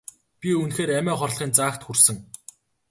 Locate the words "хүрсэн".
1.85-2.17